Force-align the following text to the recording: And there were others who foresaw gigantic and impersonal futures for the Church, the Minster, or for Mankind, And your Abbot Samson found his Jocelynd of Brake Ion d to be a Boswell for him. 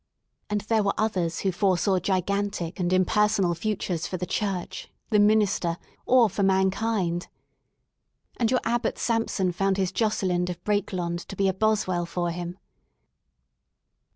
And 0.49 0.61
there 0.61 0.81
were 0.81 0.95
others 0.97 1.41
who 1.41 1.51
foresaw 1.51 1.99
gigantic 1.99 2.79
and 2.79 2.91
impersonal 2.91 3.53
futures 3.53 4.07
for 4.07 4.17
the 4.17 4.25
Church, 4.25 4.89
the 5.11 5.19
Minster, 5.19 5.77
or 6.07 6.27
for 6.27 6.41
Mankind, 6.41 7.27
And 8.37 8.49
your 8.49 8.61
Abbot 8.63 8.97
Samson 8.97 9.51
found 9.51 9.77
his 9.77 9.91
Jocelynd 9.91 10.49
of 10.49 10.63
Brake 10.63 10.91
Ion 10.91 11.17
d 11.17 11.23
to 11.27 11.35
be 11.35 11.47
a 11.47 11.53
Boswell 11.53 12.07
for 12.07 12.31
him. 12.31 12.57